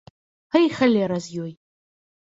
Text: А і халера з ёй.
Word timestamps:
А 0.55 0.61
і 0.67 0.71
халера 0.79 1.19
з 1.27 1.47
ёй. 1.47 1.53